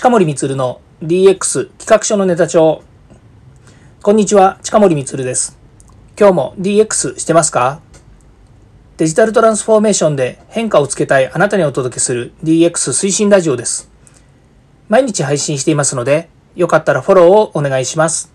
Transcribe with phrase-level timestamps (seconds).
[0.00, 2.82] 近森光の DX 企画書のネタ帳。
[4.00, 5.58] こんにちは、近森光です。
[6.18, 7.82] 今日も DX してますか？
[8.96, 13.90] デジタルトランスフォーメーションで変化をつけたいあなたにお届けする DX 推進ラジオです。
[14.88, 18.32] 毎日配信していますので、よかったらフォローをお願いします。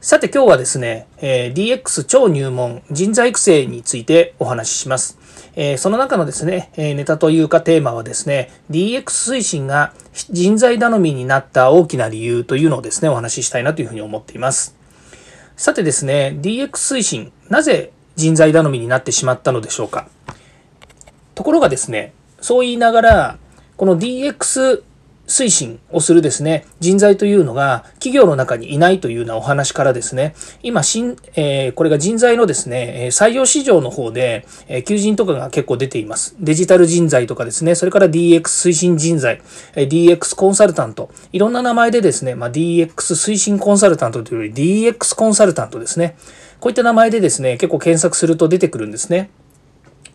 [0.00, 5.18] さて今日はですね、え DX 超入門人材育成についてお話しします。
[5.58, 9.04] えその中のですね、えネタというかテーマはですね、DX
[9.36, 9.94] 推進が
[10.30, 14.76] 人材頼みになった大きな理由というのをですね、お話ししたいなというふうに思っています。
[15.56, 16.68] さてですね、DX
[16.98, 20.08] 推進、なぜ人材頼みになってしまったのでしょうか？
[21.34, 23.38] ところがですね、そう言いながら、
[23.78, 24.82] この DX
[25.26, 36.36] 推進をするですね、人材というのが企業の中にいないというようなお話からですね、今、新、えー、これが人材のですね、採用市場の方で、え、求人とかが結構出ています。
[36.40, 39.40] デジタル人材とかですね、それから DX 推進人材、
[39.74, 46.16] え、DX コンサルタント、いろんな名前でですね、まあ、DX 推進コンサルタントというより DX コンサルタントですね。
[46.60, 49.30] こういった名前でですね、結構検索すると出てくるんですね。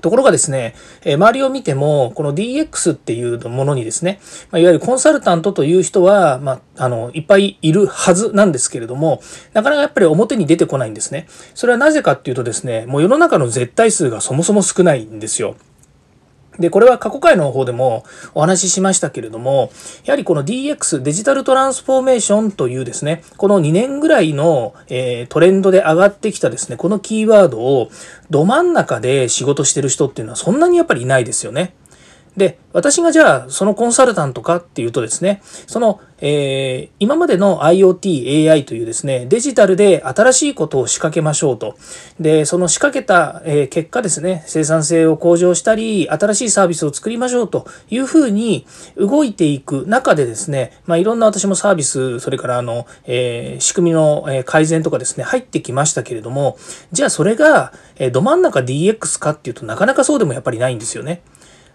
[0.00, 9.20] ところがですね、え周りを見ても、この DX っていうものにですね、まいわゆるコンサルタントという人は、まあ、あの、いっぱいいるはずなんですけれども、
[9.52, 11.26] なかなかやっぱり表に出てこないんですね。
[11.54, 15.56] それはなぜかっていうとですね、もう世の中の絶対数がそもそも少ないんですよ。
[16.58, 18.04] で、これは過去回の方でも
[18.34, 19.70] お話ししましたけれども、
[20.04, 27.90] やはりこの DX、デジタルトランスフォーメーションというですね、この2年ぐらいの、えー、トレンドで上がってきたですね、このキーワードを
[28.30, 31.74] ど真ん中で仕事してる人っていうのはそんなにやっぱりいないですよね。
[32.36, 41.76] で、私がじゃあ、そのコンサルタントかっていうとですね、その、えー、今までの IoT、AI というですね、デジタルで新しいことを仕掛けましょうと。
[42.20, 56.58] で、その仕掛けた、え、結果ですね、生産性を向上したり、新しいサービスを作りましょうというふうに動いていく中でですね、まあ、いろんな私もサービス、それからあの、えー、仕組みの改善とかですね、入ってきましたけれども、
[56.92, 61.22] じゃあそれが、えど真ん中 DX かっていうとなかなかそうでもやっぱりないんですよね。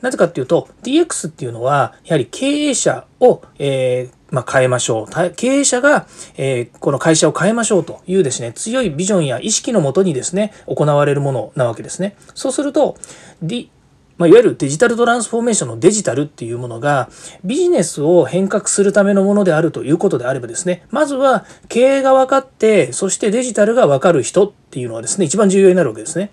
[0.00, 5.30] なぜかっていうと、DX っていうのは、やはり経営者を、えーまあ、変えましょう。
[5.36, 6.06] 経営者が、
[6.36, 12.16] えー、この会社を変えましょうというですね、強いビジョンや意識のもとにですね、行われるものなわけですね。
[12.34, 12.96] そうすると、
[13.42, 13.70] D
[14.16, 17.08] まあ、いわゆるデジタルトランスフォーメーションのデジタルっていうものが
[17.44, 26.30] ビジネスを変革するためのものであるということであればですね、まずは経営が分かって、そしてデジタルが分かる人っていうのはですね、一番重要になるわけですね。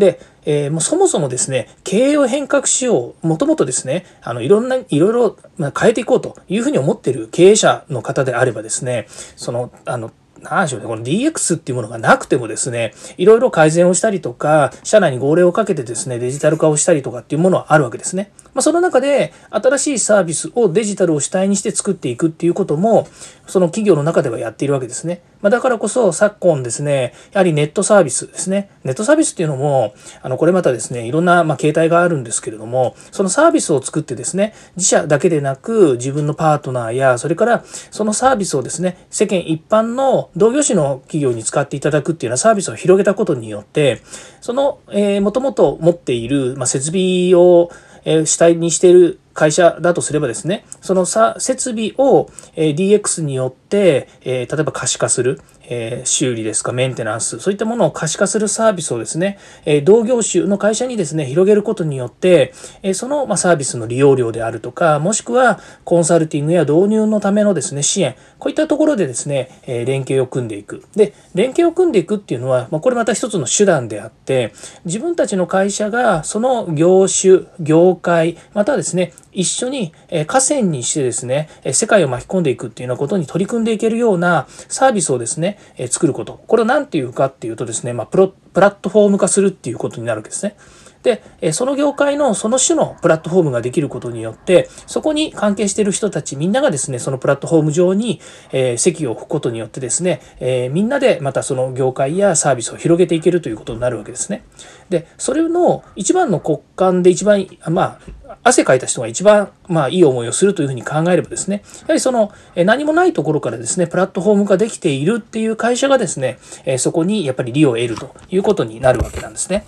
[0.00, 5.36] で、えー、もうそもそもですね、経営を変革しよう、もともとですね、あの、いろんな、いろいろ、
[5.78, 9.06] 変えていこうというふうに思っている経営者の方であればですね、
[9.36, 10.10] その、あの、
[10.42, 18.32] 何でしょうね、この DX っていうものがなくてもですね、いろいろ改善をしたりとか、社内に号令をかけてですね、デジタル化をしたりとかっていうものはあるわけですね。
[18.60, 23.08] ま、その中で、新しいサービスをデジタルを主体にして作っていくっていうことも、
[23.46, 25.22] その企業の中ではやっているわけですね。
[25.40, 28.68] まあ、だからこそ、昨今ですね、やはりネットサービスですね。
[28.84, 44.02] ネットサービスっていうのも、あの、これまたですね、いろんな、ま形態があるんですけれども、そのサービスを作ってですね、自社だけでなく、自分のパートナーや、それから、そのサービスをですね、世間一般の同業種の企業に使っていただくっていうようなサービスを広げたことによって、
[44.42, 47.70] その、えー、もともと持っている、ま、設備を、
[48.04, 55.40] え主体にしてる会社だとすればですね、そのさ設備を DX によって、え例えば可視化する、
[55.70, 62.52] え修理ですか、メンテナンス、そういったものを可視化するサービスをですね、え同業種の会社にですね、広げることによって、
[62.82, 70.84] えその、まサービスの利用料であるとか、もしくはコンサルティングや導入のためのですね、支援、こういったところでですね、え連携を組んでいく。
[70.96, 74.52] で、連携を組んでいくっていうのは、まこれまた一つの手段であって、
[74.84, 79.92] 自分たちの会社がその業種、業界、またはですね、一緒に
[80.26, 85.58] 河川にしてですね、世界を巻き込んでいくっていうようなことに取り組んでいけるようなサービスをですね、
[85.90, 86.40] 作ること。
[86.46, 90.56] これを何て言うかっていうとですね、まあ、プロプラットフォーム化するっていうことになるわけですね。
[91.02, 98.20] で、その業界のその種のプラットフォームができることによって、そこに関係している人たちみんながですね、そのプラットフォーム上に、
[98.52, 104.44] え席を置くことによってですね、えみんなでまたその業界やサービスを広げていけるということになるわけですね。
[104.90, 108.00] で、それの一番の骨幹で一番、まあ、
[108.42, 116.38] 汗かいた人が一番、まあ、いい思いをするというふうに考えればですね、やはりその、何もないところからですね、プラットフォームができているっていう会社がですね、
[116.78, 119.66] そこにやっぱり利を得るということになるわけなんですね。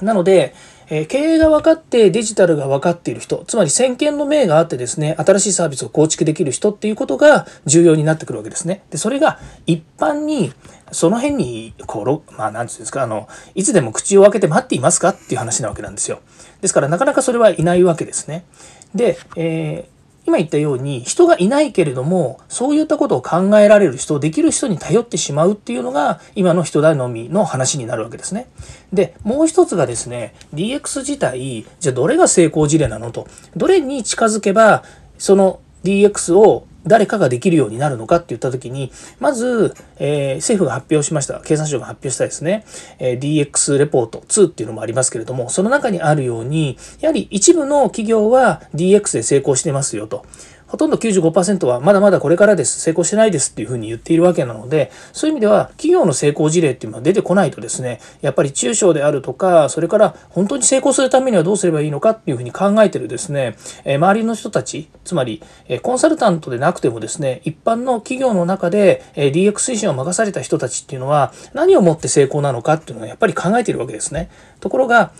[0.00, 0.54] なので、
[0.90, 8.82] え経営が分かってデジタルが分かっている人、つまり先見の明があってですね、新しいサービスを構築できる人っていうことが重要になってくるわけですね。
[8.90, 10.52] で、それが一般に、
[10.90, 16.20] その辺に、こう、まあ、なんていうんですか、あの、いつでも口を開けて待っていますかっていう話なわけなんですよ。
[16.60, 18.44] ですから、なかなかそれはいないわけですね。
[18.92, 19.99] で、えー
[20.30, 28.46] 今言ったように人がいないけれどもそういったことを考えられる人できる人に頼ってしまうっていうのが今の人頼みの話になるわけですね。
[28.92, 34.84] でもう一つがですね DX 自体じゃあどれが成功事例なのとどれに近づけば
[35.18, 42.64] その DX を誰かができるようになるのかって言った時に、まず、えー、政府が発表しました、経産省が発表したですね、
[42.98, 50.24] えー、DX レポート2っていうのもありますけれども、その中にあるように、やはり一部の企業は DX で成功してますよと。
[50.70, 74.30] ほとんど95%はまだまだこれからです、成功してないですっていうふうに言っているわけなので、そういう意味では企業の成功事例っていうのは出てこないとですね、やっぱり中小であるとか、それから本当に成功するためにはどうすればいいのかっていうふうに考えてるですね、え周りの人たち、つまり、えコンサルタントでなくてもですね、一般の企業の中で、え DX 推進を任された人たちっていうのは何をもって成功なのかっていうのはやっぱり考えているわけですね。
[74.60, 75.10] ところが、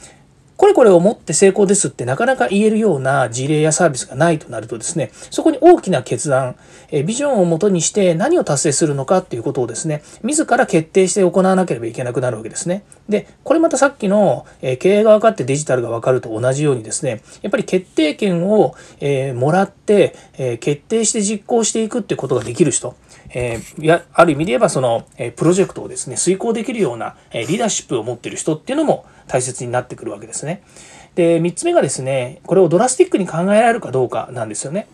[0.60, 6.54] これこれをもって成功ですってなかなか言えるような事例やサービスがないとなるとですね、そこに大きな決断、
[6.90, 12.84] えビジョンをもとにして何を達成するのかっていうことをですね、自ら決定して行わなければいけなくなるわけですね。
[13.08, 22.96] で、これまたさっきの、え経営が分かってデジタルが分かると同じようにですね、やっぱり決定権を、えもらって、え決定して実行していくってことができる人、
[23.32, 30.62] えー、やある意味で言えばその、え、プロジェクトをですね遂行できるような、え、リーダーシップを持っている人っていうのも大切になってくるわけですね。
[31.14, 34.88] で3つ目がですねこれをドラスティックに考えられるかどうかなんですよね。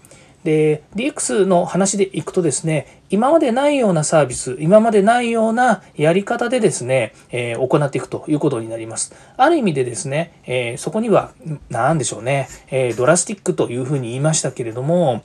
[0.44, 11.32] で DX の話でいくとですね今までないようなサービス今までないようなやり方でですね、えー、行っていくということになりますある意味でですね、えー、そこには
[11.68, 15.24] 何でしょうね、えー、ドラスティックというふうに言いましたけれども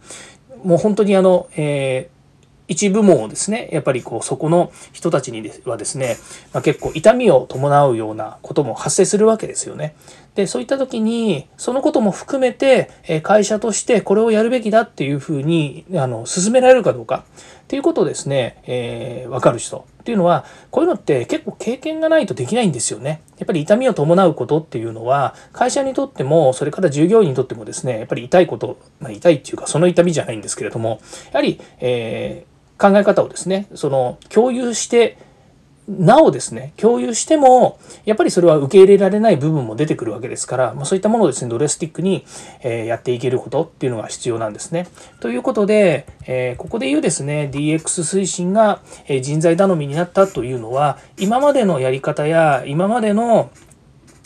[0.63, 2.20] もう本当にあの、えー
[2.71, 6.15] 一部門をですねやっぱりこうそこの人たちにはですね、
[6.53, 9.94] まあ、結構痛みを伴うようなことも発生するわけですよね。
[10.35, 12.89] でそういった時にそのことも含めて
[13.23, 17.25] 会社としてこれをやるべきだっていうふうにあの進められるかどうか
[17.63, 23.21] っていうことをですね、えー、分かる人っていうのはこういうのって結構経験がないとできないんですよね。
[23.38, 31.01] やっぱり痛みを伴うことっていうのは会社にとってもそれから従業員にとってもですねやっぱり痛いこと、まあ、痛いっていうかその痛みじゃないんですけれども
[31.33, 32.50] やはり、えー
[32.81, 35.19] 考え方をですねその共有して
[35.88, 42.25] なおですね共有してもやっぱりそれは受け入れられない部分も出てくるわけですから、まあ、そういったものをですねドレスティックに、
[42.63, 44.88] えやっていけることっていうのが必要なんですね。
[45.19, 48.81] ということで、えここで言うですね DX 推進が
[49.22, 53.51] 人材頼みになったというのは今までのやり方や今までの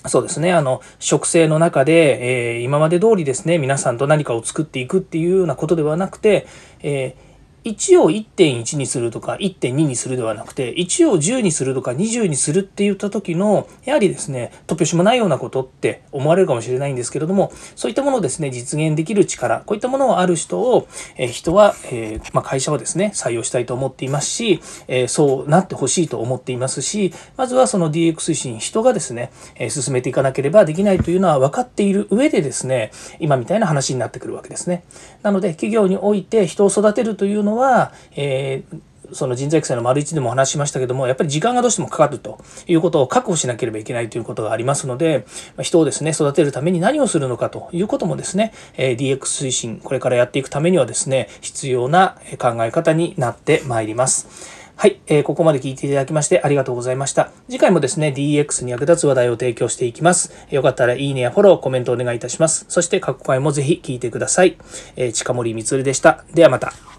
[0.07, 0.53] そうですね。
[0.53, 6.45] あの、植生の中で、えー、今まで通りですね、皆さんと何かを作っていくっていうようなことではなくて、
[6.83, 7.24] えー
[7.65, 34.83] 1を1.1にするとか1.2にするではなくて1を10にするとか20にするって言った時のやはりですね突拍子もないようなことって思われるかもしれないんですけれどもそういったものをですね実現できる力こういったものがある人を、え人は、えー、まあ、会社はですね採用したいと思っていますし、えそうなってほしいと思っていますしまずはその DX 推進人がですね、え進めていかなければできないというのは分かっている上でですね今みたいな話になってくるわけですね。
[35.23, 38.81] なので企業において人を育てるというのは、はえー
[39.11, 45.25] その人材育成の丸一でも話しましたけども、やっぱり時間がどうしてもかかるということを確保しなければいけないということがありますので、
[45.61, 54.55] 人をですね、育てるために何をするのかということもですね、DX 推進、これからやっていくためにはですね、必要な考え方になってまいります。
[54.77, 57.31] はい、えー、ここまで聞いていただきましてありがとうございました。
[57.49, 60.33] 次回もですね、DX に役立つ話題を提供していきます。
[60.51, 62.65] よかったらいいねやフォロー、コメントお願いいたします。
[62.67, 64.57] そして過去回もぜひ聞いてください。
[64.97, 66.25] え、近森光でした。
[66.33, 66.94] ではまた。